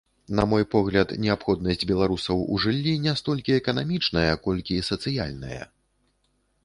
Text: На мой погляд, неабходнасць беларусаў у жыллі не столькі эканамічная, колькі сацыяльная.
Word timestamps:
На 0.37 0.43
мой 0.51 0.63
погляд, 0.75 1.11
неабходнасць 1.25 1.85
беларусаў 1.91 2.41
у 2.55 2.59
жыллі 2.65 2.93
не 3.05 3.13
столькі 3.21 3.55
эканамічная, 3.61 4.33
колькі 4.49 4.83
сацыяльная. 4.93 5.63